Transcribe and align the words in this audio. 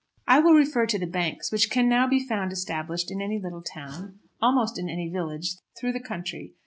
I 0.27 0.39
will 0.39 0.53
refer 0.55 0.87
to 0.87 0.97
the 0.97 1.05
banks, 1.05 1.51
which 1.51 1.69
can 1.69 1.87
now 1.87 2.07
be 2.07 2.25
found 2.25 2.51
established 2.51 3.11
in 3.11 3.21
any 3.21 3.37
little 3.39 3.61
town, 3.61 4.17
almost 4.41 4.79
in 4.79 4.89
any 4.89 5.09
village, 5.09 5.57
through 5.77 5.91
the 5.91 5.99
country. 5.99 6.53